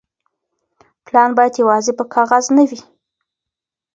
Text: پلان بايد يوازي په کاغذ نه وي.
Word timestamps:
پلان 1.05 1.29
بايد 1.37 1.53
يوازي 1.61 1.91
په 1.99 2.03
کاغذ 2.13 2.45
نه 2.57 2.63
وي. 2.69 2.79